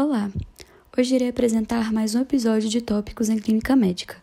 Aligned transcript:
Olá! 0.00 0.30
Hoje 0.96 1.16
irei 1.16 1.28
apresentar 1.28 1.92
mais 1.92 2.14
um 2.14 2.20
episódio 2.20 2.68
de 2.68 2.80
Tópicos 2.80 3.28
em 3.28 3.36
Clínica 3.36 3.74
Médica. 3.74 4.22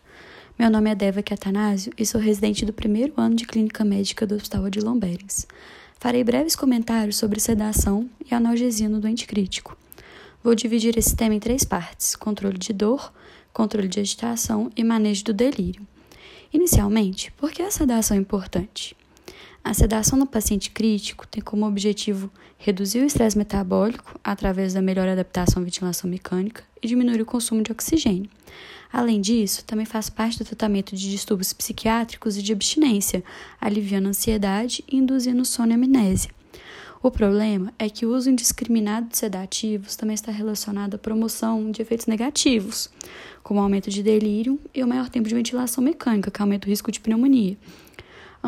Meu 0.58 0.70
nome 0.70 0.88
é 0.88 0.94
Deva 0.94 1.22
Catanásio 1.22 1.92
e 1.98 2.06
sou 2.06 2.18
residente 2.18 2.64
do 2.64 2.72
primeiro 2.72 3.12
ano 3.18 3.34
de 3.34 3.44
Clínica 3.44 3.84
Médica 3.84 4.26
do 4.26 4.36
Hospital 4.36 4.70
de 4.70 4.80
Lomberens. 4.80 5.46
Farei 5.98 6.24
breves 6.24 6.56
comentários 6.56 7.18
sobre 7.18 7.40
sedação 7.40 8.08
e 8.24 8.34
analgesia 8.34 8.88
no 8.88 9.00
doente 9.00 9.26
crítico. 9.26 9.76
Vou 10.42 10.54
dividir 10.54 10.96
esse 10.96 11.14
tema 11.14 11.34
em 11.34 11.40
três 11.40 11.62
partes: 11.62 12.16
controle 12.16 12.56
de 12.56 12.72
dor, 12.72 13.12
controle 13.52 13.86
de 13.86 14.00
agitação 14.00 14.70
e 14.74 14.82
manejo 14.82 15.24
do 15.24 15.34
delírio. 15.34 15.86
Inicialmente, 16.54 17.30
por 17.32 17.52
que 17.52 17.60
a 17.60 17.70
sedação 17.70 18.16
é 18.16 18.20
importante? 18.20 18.96
A 19.66 19.74
sedação 19.74 20.16
no 20.16 20.28
paciente 20.28 20.70
crítico 20.70 21.26
tem 21.26 21.42
como 21.42 21.66
objetivo 21.66 22.30
reduzir 22.56 23.00
o 23.00 23.04
estresse 23.04 23.36
metabólico 23.36 24.16
através 24.22 24.74
da 24.74 24.80
melhor 24.80 25.08
adaptação 25.08 25.60
à 25.60 25.64
ventilação 25.64 26.08
mecânica 26.08 26.62
e 26.80 26.86
diminuir 26.86 27.20
o 27.20 27.26
consumo 27.26 27.64
de 27.64 27.72
oxigênio. 27.72 28.30
Além 28.92 29.20
disso, 29.20 29.64
também 29.64 29.84
faz 29.84 30.08
parte 30.08 30.38
do 30.38 30.44
tratamento 30.44 30.94
de 30.94 31.10
distúrbios 31.10 31.52
psiquiátricos 31.52 32.36
e 32.36 32.44
de 32.44 32.52
abstinência, 32.52 33.24
aliviando 33.60 34.06
a 34.06 34.10
ansiedade 34.10 34.84
e 34.86 34.98
induzindo 34.98 35.44
sono 35.44 35.72
e 35.72 35.74
amnésia. 35.74 36.30
O 37.02 37.10
problema 37.10 37.74
é 37.76 37.90
que 37.90 38.06
o 38.06 38.14
uso 38.14 38.30
indiscriminado 38.30 39.08
de 39.08 39.18
sedativos 39.18 39.96
também 39.96 40.14
está 40.14 40.30
relacionado 40.30 40.94
à 40.94 40.98
promoção 40.98 41.72
de 41.72 41.82
efeitos 41.82 42.06
negativos, 42.06 42.88
como 43.42 43.58
aumento 43.58 43.90
de 43.90 44.00
delírio 44.00 44.60
e 44.72 44.84
o 44.84 44.86
maior 44.86 45.08
tempo 45.08 45.28
de 45.28 45.34
ventilação 45.34 45.82
mecânica, 45.82 46.30
que 46.30 46.40
aumenta 46.40 46.68
o 46.68 46.70
risco 46.70 46.92
de 46.92 47.00
pneumonia. 47.00 47.58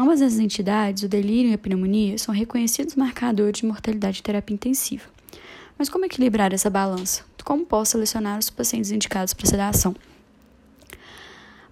Ambas 0.01 0.23
as 0.23 0.39
entidades, 0.39 1.03
o 1.03 1.09
delírio 1.09 1.51
e 1.51 1.55
a 1.55 1.59
pneumonia, 1.59 2.17
são 2.19 2.33
reconhecidos 2.33 2.95
marcadores 2.95 3.59
de 3.59 3.67
mortalidade 3.67 4.21
em 4.21 4.23
terapia 4.23 4.55
intensiva. 4.55 5.03
Mas 5.77 5.89
como 5.89 6.05
equilibrar 6.05 6.55
essa 6.55 6.71
balança? 6.71 7.25
Como 7.45 7.67
posso 7.67 7.91
selecionar 7.91 8.39
os 8.39 8.49
pacientes 8.49 8.93
indicados 8.93 9.35
para 9.35 9.49
sedação? 9.49 9.97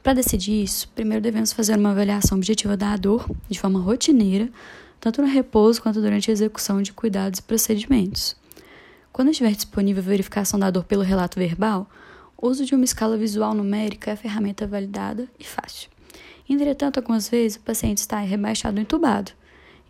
Para 0.02 0.14
decidir 0.14 0.64
isso, 0.64 0.88
primeiro 0.88 1.22
devemos 1.22 1.52
fazer 1.52 1.78
uma 1.78 1.92
avaliação 1.92 2.36
objetiva 2.36 2.76
da 2.76 2.96
dor, 2.96 3.30
de 3.48 3.60
forma 3.60 3.78
rotineira, 3.78 4.50
tanto 4.98 5.22
no 5.22 5.28
repouso 5.28 5.80
quanto 5.80 6.00
durante 6.00 6.28
a 6.28 6.32
execução 6.32 6.82
de 6.82 6.92
cuidados 6.92 7.38
e 7.38 7.42
procedimentos. 7.44 8.34
Quando 9.12 9.30
estiver 9.30 9.52
disponível 9.52 10.02
a 10.02 10.06
verificação 10.06 10.58
da 10.58 10.68
dor 10.68 10.82
pelo 10.82 11.02
relato 11.02 11.38
verbal, 11.38 11.88
o 12.36 12.48
uso 12.48 12.66
de 12.66 12.74
uma 12.74 12.84
escala 12.84 13.16
visual 13.16 13.54
numérica 13.54 14.10
é 14.10 14.14
a 14.14 14.16
ferramenta 14.16 14.66
validada 14.66 15.28
e 15.38 15.44
fácil. 15.44 15.94
Entretanto, 16.48 16.98
algumas 16.98 17.28
vezes 17.28 17.56
o 17.56 17.60
paciente 17.60 17.98
está 17.98 18.18
rebaixado 18.20 18.80
entubado. 18.80 19.32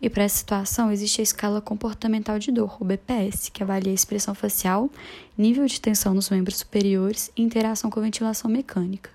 E 0.01 0.09
para 0.09 0.23
essa 0.23 0.37
situação 0.37 0.91
existe 0.91 1.21
a 1.21 1.23
escala 1.23 1.59
comportamental 1.59 2.37
de 2.37 2.51
dor, 2.51 2.77
o 2.79 2.85
BPS, 2.85 3.49
que 3.51 3.63
avalia 3.63 3.91
a 3.91 3.95
expressão 3.95 4.35
facial, 4.35 4.89
nível 5.37 5.65
de 5.65 5.81
tensão 5.81 6.13
nos 6.13 6.29
membros 6.29 6.57
superiores 6.57 7.31
e 7.35 7.41
interação 7.41 7.89
com 7.89 7.99
a 7.99 8.03
ventilação 8.03 8.49
mecânica. 8.49 9.09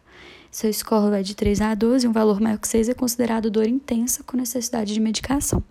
Seu 0.51 0.73
score 0.73 1.11
vai 1.11 1.23
de 1.23 1.35
3 1.35 1.61
a 1.61 1.75
12 1.75 2.05
e 2.05 2.09
um 2.09 2.13
valor 2.13 2.41
maior 2.41 2.59
que 2.59 2.69
6 2.69 2.89
é 2.89 2.95
considerado 2.95 3.51
dor 3.51 3.67
intensa 3.67 4.23
com 4.25 4.37
necessidade 4.37 4.93
de 4.93 5.01
medicação. 5.01 5.63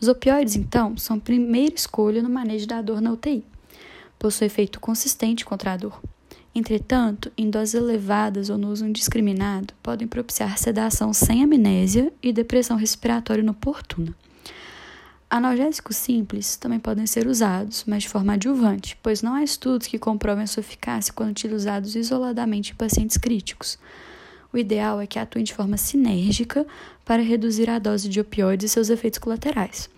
Os 0.00 0.08
opioides, 0.08 0.56
então, 0.56 0.96
são 0.96 1.16
a 1.16 1.20
primeira 1.20 1.74
escolha 1.74 2.22
no 2.22 2.30
manejo 2.30 2.66
da 2.66 2.80
dor 2.80 3.00
na 3.00 3.12
UTI. 3.12 3.44
Possui 4.18 4.46
efeito 4.46 4.80
consistente 4.80 5.44
contra 5.44 5.72
a 5.72 5.76
dor. 5.76 6.00
Entretanto, 6.54 7.32
em 7.36 7.50
doses 7.50 7.74
elevadas 7.74 8.48
ou 8.48 8.56
no 8.56 8.70
uso 8.70 8.86
indiscriminado, 8.86 9.74
podem 9.82 10.06
propiciar 10.06 10.56
sedação 10.56 11.12
sem 11.12 11.42
amnésia 11.42 12.12
e 12.22 12.32
depressão 12.32 12.76
respiratória 12.76 13.42
inoportuna. 13.42 14.14
Analgésicos 15.28 15.96
simples 15.96 16.54
também 16.54 16.78
podem 16.78 17.06
ser 17.08 17.26
usados, 17.26 17.84
mas 17.88 18.04
de 18.04 18.08
forma 18.08 18.34
adjuvante, 18.34 18.96
pois 19.02 19.20
não 19.20 19.34
há 19.34 19.42
estudos 19.42 19.88
que 19.88 19.98
comprovem 19.98 20.44
a 20.44 20.46
sua 20.46 20.60
eficácia 20.60 21.12
quando 21.12 21.30
utilizados 21.30 21.96
isoladamente 21.96 22.70
em 22.70 22.76
pacientes 22.76 23.16
críticos. 23.16 23.76
O 24.52 24.56
ideal 24.56 25.00
é 25.00 25.08
que 25.08 25.18
atuem 25.18 25.42
de 25.42 25.52
forma 25.52 25.76
sinérgica 25.76 26.64
para 27.04 27.20
reduzir 27.20 27.68
a 27.68 27.80
dose 27.80 28.08
de 28.08 28.20
opioides 28.20 28.70
e 28.70 28.72
seus 28.72 28.90
efeitos 28.90 29.18
colaterais. 29.18 29.90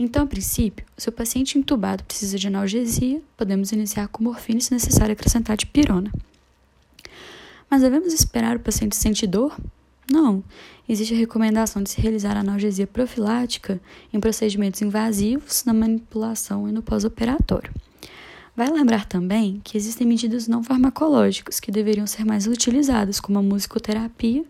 Então, 0.00 0.22
a 0.22 0.26
princípio, 0.26 0.86
se 0.96 1.08
o 1.08 1.12
paciente 1.12 1.58
entubado 1.58 2.04
precisa 2.04 2.38
de 2.38 2.46
analgesia, 2.46 3.20
podemos 3.36 3.72
iniciar 3.72 4.06
com 4.06 4.22
morfina 4.22 4.60
e, 4.60 4.62
se 4.62 4.72
necessário, 4.72 5.12
acrescentar 5.12 5.56
de 5.56 5.66
pirona. 5.66 6.12
Mas 7.68 7.82
devemos 7.82 8.12
esperar 8.12 8.56
o 8.56 8.60
paciente 8.60 8.94
sentir 8.94 9.26
dor? 9.26 9.58
Não. 10.08 10.44
Existe 10.88 11.14
a 11.14 11.16
recomendação 11.16 11.82
de 11.82 11.90
se 11.90 12.00
realizar 12.00 12.36
analgesia 12.36 12.86
profilática 12.86 13.80
em 14.12 14.20
procedimentos 14.20 14.80
invasivos, 14.82 15.64
na 15.64 15.74
manipulação 15.74 16.68
e 16.68 16.72
no 16.72 16.80
pós-operatório. 16.80 17.74
Vai 18.54 18.70
lembrar 18.70 19.04
também 19.04 19.60
que 19.64 19.76
existem 19.76 20.06
medidas 20.06 20.46
não 20.46 20.62
farmacológicas 20.62 21.58
que 21.58 21.72
deveriam 21.72 22.06
ser 22.06 22.24
mais 22.24 22.46
utilizadas, 22.46 23.18
como 23.18 23.40
a 23.40 23.42
musicoterapia, 23.42 24.44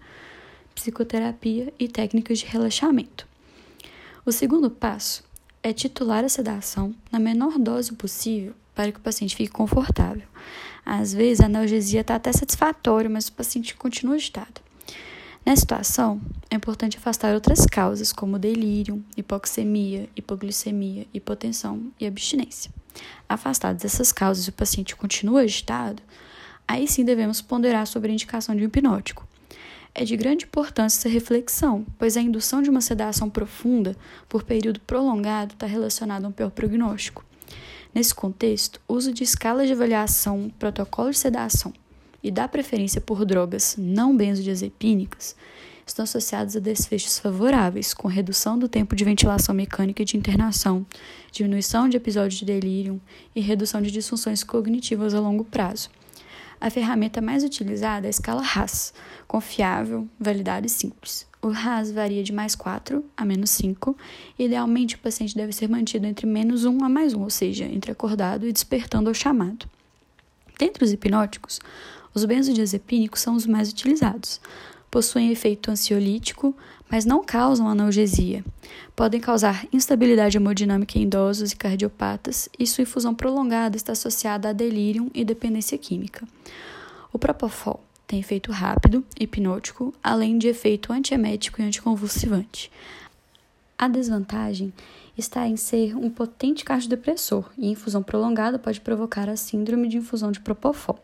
psicoterapia 0.75 1.73
e 1.79 1.89
técnicas 1.89 2.39
de 2.39 2.45
relaxamento. 2.45 3.27
O 4.27 4.31
segundo 4.31 4.71
passo 4.71 5.27
é 5.69 5.73
titular 5.73 6.25
a 6.25 6.29
sedação 6.29 6.95
na 7.13 7.19
menor 7.19 7.59
dose 7.59 7.93
possível 7.93 8.55
para 8.75 8.91
que 8.91 8.99
o 8.99 9.03
paciente 9.03 9.37
fique 9.37 9.53
confortável. 9.53 10.27
Às 10.85 11.13
vezes, 11.13 11.41
a 11.41 11.47
analgesia 11.47 12.01
está 12.01 12.15
até 12.15 12.33
satisfatória, 12.33 13.11
mas 13.11 13.29
o 13.29 13.33
paciente 13.33 13.75
continua 13.75 14.15
agitado. 14.15 14.61
Nessa 15.45 15.61
situação, 15.61 16.21
é 16.51 16.55
importante 16.55 16.97
afastar 16.97 17.35
outras 17.35 17.67
causas, 17.67 18.13
como 18.13 18.39
delírio, 18.39 19.05
hipoxemia, 19.17 20.09
hipoglicemia, 20.17 21.07
hipotensão 21.13 21.93
e 22.01 22.07
abstinência. 22.07 22.71
Afastadas 23.29 23.85
essas 23.85 24.13
causas 24.13 24.47
e 24.47 24.51
o 24.51 24.53
paciente 24.53 24.97
continua 24.97 25.43
agitado, 25.43 26.03
aí 26.67 26.89
sim 26.89 27.05
devemos 27.05 27.43
ponderar 27.43 27.87
sobre 27.87 28.11
a 28.11 28.15
indicação 28.15 28.57
de 28.57 28.63
um 28.63 28.67
hipnótico. 28.67 29.28
É 30.01 30.05
de 30.05 30.17
grande 30.17 30.45
importância 30.45 31.01
essa 31.01 31.09
reflexão, 31.09 31.85
pois 31.99 32.17
a 32.17 32.21
indução 32.21 32.63
de 32.63 32.71
uma 32.71 32.81
sedação 32.81 33.29
profunda 33.29 33.97
por 34.29 34.45
período 34.45 34.79
prolongado 34.79 35.55
está 35.55 35.67
relacionada 35.67 36.25
a 36.25 36.29
um 36.29 36.33
pior 36.33 36.53
prognóstico. 36.53 37.25
Nesse 37.93 38.15
contexto, 38.15 38.81
o 38.87 38.95
uso 38.95 39.13
de 39.13 39.25
escalas 39.25 39.67
de 39.67 39.73
avaliação, 39.73 40.53
protocolo 40.57 41.11
de 41.11 41.19
sedação 41.19 41.73
e 42.23 42.31
da 42.31 42.47
preferência 42.47 43.01
por 43.01 43.25
drogas 43.25 43.75
não 43.77 44.17
benzodiazepínicas 44.17 45.35
estão 45.85 46.05
associados 46.05 46.55
a 46.55 46.61
desfechos 46.61 47.19
favoráveis, 47.19 47.93
com 47.93 48.07
redução 48.07 48.57
do 48.57 48.69
tempo 48.69 48.95
de 48.95 49.05
ventilação 49.05 49.53
mecânica 49.53 50.03
e 50.03 50.05
de 50.05 50.17
internação, 50.17 50.87
diminuição 51.33 51.89
de 51.89 51.97
episódios 51.97 52.39
de 52.39 52.45
delírio 52.45 53.01
e 53.35 53.41
redução 53.41 53.83
de 53.83 53.91
disfunções 53.91 54.45
cognitivas 54.45 55.13
a 55.13 55.19
longo 55.19 55.43
prazo. 55.43 55.91
A 56.61 56.71
ferramenta 56.71 57.21
mais 57.21 57.45
utilizada 57.45 58.07
é 58.07 58.09
a 58.09 58.11
escala 58.11 58.43
RAS, 58.43 58.93
confiável, 59.27 60.09
validada 60.19 60.67
e 60.67 60.71
simples. 60.71 61.27
O 61.41 61.49
RAS 61.49 61.93
varia 61.93 62.23
de 62.25 62.33
mais 62.33 62.57
4 62.57 63.05
a 63.17 63.25
menos 63.25 63.51
5. 63.51 63.97
Idealmente, 64.39 64.97
o 64.97 64.99
paciente 64.99 65.37
deve 65.37 65.53
ser 65.53 65.69
mantido 65.69 66.07
entre 66.07 66.27
menos 66.27 66.65
1 66.65 66.85
a 66.85 66.89
mais 66.89 67.15
1, 67.15 67.23
ou 67.23 67.31
seja, 67.31 67.65
entre 67.65 67.93
acordado 67.93 68.47
e 68.47 68.53
despertando 68.53 69.09
ao 69.09 69.15
chamado. 69.15 69.69
Dentre 70.59 70.83
os 70.83 70.93
hipnóticos, 70.93 71.61
os 72.13 72.25
benzodiazepínicos 72.25 73.21
são 73.21 73.37
os 73.37 73.47
mais 73.47 73.71
utilizados 73.71 74.41
possuem 74.91 75.31
efeito 75.31 75.71
ansiolítico, 75.71 76.57
mas 76.91 77.05
não 77.05 77.23
causam 77.25 77.69
analgesia. 77.69 78.45
Podem 78.97 79.21
causar 79.21 79.67
instabilidade 79.73 80.37
hemodinâmica 80.37 80.99
em 80.99 81.03
idosos 81.03 81.53
e 81.53 81.57
cardiopatas, 81.57 82.49
e 82.59 82.67
sua 82.67 82.83
infusão 82.83 83.15
prolongada 83.15 83.77
está 83.77 83.93
associada 83.93 84.49
a 84.49 84.53
delírio 84.53 85.11
e 85.15 85.25
dependência 85.25 85.77
química. 85.77 86.27
O 87.13 87.19
Propofol 87.19 87.83
tem 88.07 88.21
efeito 88.21 88.51
rápido, 88.51 89.05
hipnótico, 89.21 89.95
além 90.03 90.39
de 90.39 90.49
efeito 90.49 90.93
antiemético 90.93 91.61
e 91.61 91.65
anticonvulsivante. 91.65 92.71
A 93.79 93.87
desvantagem 93.87 94.73
está 95.17 95.47
em 95.47 95.57
ser 95.57 95.95
um 95.95 96.09
potente 96.09 96.65
cardiodepressor 96.65 97.51
e 97.57 97.69
infusão 97.69 98.03
prolongada 98.03 98.59
pode 98.59 98.81
provocar 98.81 99.29
a 99.29 99.37
síndrome 99.37 99.89
de 99.89 99.99
infusão 99.99 100.33
de 100.33 100.41
Propofol. 100.41 100.99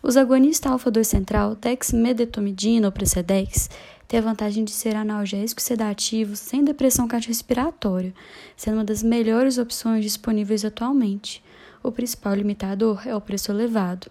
Os 0.00 0.16
agonistas 0.16 0.70
alfa-2 0.70 1.04
central, 1.04 1.56
dexmedetomidina 1.56 2.86
ou 2.86 2.92
Precedex, 2.92 3.68
têm 4.06 4.20
a 4.20 4.22
vantagem 4.22 4.64
de 4.64 4.70
ser 4.70 4.94
analgésico 4.94 5.60
sedativo 5.60 6.36
sem 6.36 6.64
depressão 6.64 7.08
cardiorrespiratória, 7.08 8.14
sendo 8.56 8.74
uma 8.74 8.84
das 8.84 9.02
melhores 9.02 9.58
opções 9.58 10.04
disponíveis 10.04 10.64
atualmente. 10.64 11.42
O 11.82 11.90
principal 11.90 12.34
limitador 12.34 13.06
é 13.06 13.14
o 13.14 13.20
preço 13.20 13.50
elevado. 13.50 14.08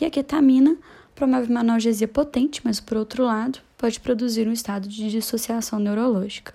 E 0.00 0.04
a 0.04 0.10
ketamina 0.10 0.76
promove 1.16 1.50
uma 1.50 1.60
analgesia 1.60 2.06
potente, 2.06 2.60
mas 2.64 2.78
por 2.78 2.96
outro 2.96 3.24
lado, 3.24 3.58
pode 3.76 3.98
produzir 3.98 4.46
um 4.46 4.52
estado 4.52 4.88
de 4.88 5.10
dissociação 5.10 5.80
neurológica. 5.80 6.54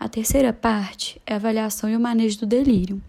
A 0.00 0.08
terceira 0.08 0.52
parte 0.52 1.20
é 1.26 1.34
a 1.34 1.36
avaliação 1.36 1.88
e 1.88 1.96
o 1.96 2.00
manejo 2.00 2.40
do 2.40 2.46
delírio. 2.46 3.00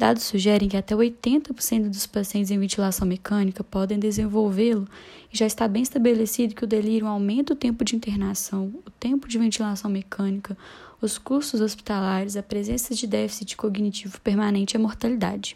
Dados 0.00 0.22
sugerem 0.22 0.66
que 0.66 0.78
até 0.78 0.94
80% 0.94 1.90
dos 1.90 2.06
pacientes 2.06 2.50
em 2.50 2.58
ventilação 2.58 3.06
mecânica 3.06 3.62
podem 3.62 3.98
desenvolvê-lo 3.98 4.88
e 5.30 5.36
já 5.36 5.44
está 5.44 5.68
bem 5.68 5.82
estabelecido 5.82 6.54
que 6.54 6.64
o 6.64 6.66
delírio 6.66 7.06
aumenta 7.06 7.52
o 7.52 7.56
tempo 7.56 7.84
de 7.84 7.94
internação, 7.94 8.72
o 8.86 8.90
tempo 8.90 9.28
de 9.28 9.38
ventilação 9.38 9.90
mecânica, 9.90 10.56
os 11.02 11.18
custos 11.18 11.60
hospitalares, 11.60 12.34
a 12.34 12.42
presença 12.42 12.94
de 12.94 13.06
déficit 13.06 13.58
cognitivo 13.58 14.18
permanente 14.22 14.74
e 14.74 14.78
a 14.78 14.80
mortalidade. 14.80 15.54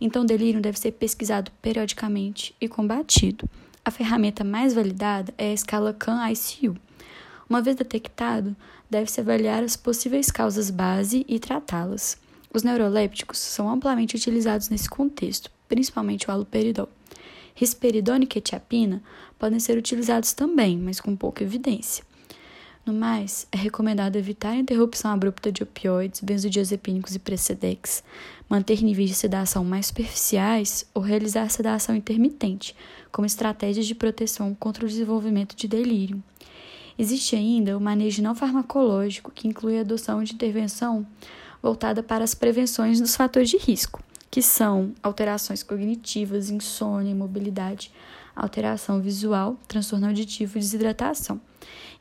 Então, 0.00 0.22
o 0.22 0.24
delírio 0.24 0.60
deve 0.60 0.78
ser 0.78 0.92
pesquisado 0.92 1.50
periodicamente 1.60 2.54
e 2.60 2.68
combatido. 2.68 3.44
A 3.84 3.90
ferramenta 3.90 4.44
mais 4.44 4.72
validada 4.72 5.34
é 5.36 5.50
a 5.50 5.52
escala 5.52 5.92
CAN-ICU. 5.92 6.76
Uma 7.50 7.60
vez 7.60 7.74
detectado, 7.74 8.54
deve-se 8.88 9.20
avaliar 9.20 9.64
as 9.64 9.76
possíveis 9.76 10.30
causas 10.30 10.70
base 10.70 11.26
e 11.28 11.40
tratá-las. 11.40 12.22
Os 12.54 12.62
neurolépticos 12.62 13.40
são 13.40 13.68
amplamente 13.68 14.14
utilizados 14.14 14.68
nesse 14.68 14.88
contexto, 14.88 15.50
principalmente 15.68 16.28
o 16.28 16.30
haloperidol. 16.30 16.88
Risperidona 17.52 18.22
e 18.22 18.28
quetiapina 18.28 19.02
podem 19.36 19.58
ser 19.58 19.76
utilizados 19.76 20.32
também, 20.32 20.78
mas 20.78 21.00
com 21.00 21.16
pouca 21.16 21.42
evidência. 21.42 22.04
No 22.86 22.92
mais, 22.92 23.48
é 23.50 23.56
recomendado 23.56 24.14
evitar 24.14 24.50
a 24.50 24.56
interrupção 24.56 25.10
abrupta 25.10 25.50
de 25.50 25.64
opioides, 25.64 26.20
benzodiazepínicos 26.20 27.16
e 27.16 27.18
precedex, 27.18 28.04
manter 28.48 28.84
níveis 28.84 29.08
de 29.08 29.16
sedação 29.16 29.64
mais 29.64 29.86
superficiais 29.86 30.86
ou 30.94 31.02
realizar 31.02 31.48
sedação 31.48 31.96
intermitente, 31.96 32.76
como 33.10 33.26
estratégias 33.26 33.86
de 33.86 33.96
proteção 33.96 34.54
contra 34.54 34.84
o 34.84 34.88
desenvolvimento 34.88 35.56
de 35.56 35.66
delírio. 35.66 36.22
Existe 36.96 37.34
ainda 37.34 37.76
o 37.76 37.80
manejo 37.80 38.22
não 38.22 38.36
farmacológico, 38.36 39.32
que 39.32 39.48
inclui 39.48 39.76
a 39.76 39.80
adoção 39.80 40.22
de 40.22 40.34
intervenção 40.34 41.04
voltada 41.64 42.02
para 42.02 42.22
as 42.22 42.34
prevenções 42.34 43.00
dos 43.00 43.16
fatores 43.16 43.48
de 43.48 43.56
risco, 43.56 44.04
que 44.30 44.42
são 44.42 44.92
alterações 45.02 45.62
cognitivas, 45.62 46.50
insônia, 46.50 47.10
imobilidade, 47.10 47.90
alteração 48.36 49.00
visual, 49.00 49.56
transtorno 49.66 50.06
auditivo 50.06 50.58
e 50.58 50.60
desidratação. 50.60 51.40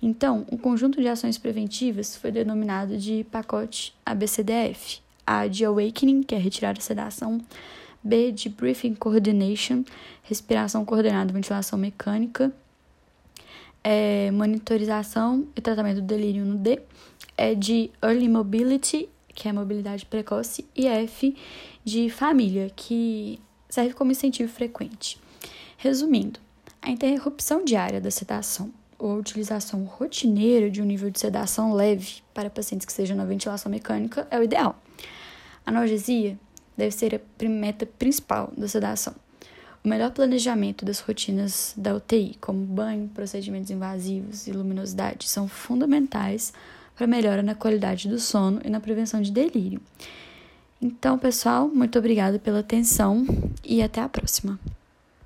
Então, 0.01 0.45
o 0.51 0.57
conjunto 0.57 0.99
de 0.99 1.07
ações 1.07 1.37
preventivas 1.37 2.13
foi 2.17 2.29
denominado 2.29 2.97
de 2.97 3.25
pacote 3.31 3.95
ABCDF. 4.05 4.99
A 5.25 5.47
de 5.47 5.63
Awakening, 5.63 6.23
que 6.23 6.35
é 6.35 6.37
retirar 6.37 6.77
a 6.77 6.81
sedação. 6.81 7.39
B 8.03 8.33
de 8.33 8.49
Breathing 8.49 8.95
Coordination, 8.95 9.85
respiração 10.23 10.83
coordenada, 10.83 11.31
ventilação 11.31 11.79
mecânica. 11.79 12.51
É, 13.81 14.29
monitorização 14.31 15.47
e 15.55 15.61
tratamento 15.61 16.01
do 16.01 16.07
delírio 16.07 16.43
no 16.43 16.57
D. 16.57 16.81
É 17.37 17.55
de 17.55 17.89
Early 18.03 18.27
Mobility, 18.27 19.07
que 19.33 19.47
é 19.47 19.53
mobilidade 19.53 20.05
precoce. 20.05 20.65
E 20.75 20.87
F 20.87 21.35
de 21.83 22.09
família, 22.09 22.71
que 22.75 23.39
serve 23.69 23.93
como 23.93 24.11
incentivo 24.11 24.51
frequente. 24.51 25.19
Resumindo, 25.77 26.39
a 26.81 26.89
interrupção 26.89 27.63
diária 27.63 27.99
da 27.99 28.11
sedação 28.11 28.71
ou 28.97 29.11
a 29.11 29.15
utilização 29.15 29.83
rotineira 29.83 30.69
de 30.69 30.81
um 30.81 30.85
nível 30.85 31.09
de 31.09 31.19
sedação 31.19 31.73
leve 31.73 32.21
para 32.33 32.49
pacientes 32.49 32.85
que 32.85 32.91
estejam 32.91 33.17
na 33.17 33.25
ventilação 33.25 33.71
mecânica 33.71 34.27
é 34.31 34.39
o 34.39 34.43
ideal. 34.43 34.81
A 35.65 35.71
analgesia 35.71 36.37
deve 36.77 36.91
ser 36.91 37.15
a 37.15 37.49
meta 37.49 37.85
principal 37.85 38.51
da 38.57 38.67
sedação. 38.67 39.15
O 39.83 39.89
melhor 39.89 40.11
planejamento 40.11 40.85
das 40.85 40.99
rotinas 40.99 41.73
da 41.75 41.93
UTI, 41.93 42.37
como 42.39 42.65
banho, 42.65 43.09
procedimentos 43.13 43.69
invasivos 43.69 44.47
e 44.47 44.51
luminosidade, 44.53 45.27
são 45.27 45.47
fundamentais 45.47 46.53
para 46.95 47.07
melhora 47.07 47.41
na 47.41 47.55
qualidade 47.55 48.07
do 48.07 48.19
sono 48.19 48.61
e 48.63 48.69
na 48.69 48.79
prevenção 48.79 49.21
de 49.21 49.31
delírio. 49.31 49.81
Então, 50.81 51.17
pessoal, 51.17 51.67
muito 51.67 51.97
obrigada 51.97 52.37
pela 52.37 52.59
atenção 52.59 53.25
e 53.63 53.81
até 53.81 54.01
a 54.01 54.09
próxima. 54.09 54.59